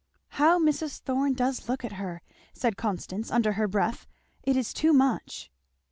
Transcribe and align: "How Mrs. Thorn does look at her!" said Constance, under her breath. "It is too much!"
"How 0.29 0.57
Mrs. 0.57 0.97
Thorn 0.97 1.33
does 1.35 1.69
look 1.69 1.85
at 1.85 1.91
her!" 1.91 2.23
said 2.53 2.75
Constance, 2.75 3.29
under 3.29 3.51
her 3.53 3.67
breath. 3.67 4.07
"It 4.41 4.57
is 4.57 4.73
too 4.73 4.93
much!" 4.93 5.51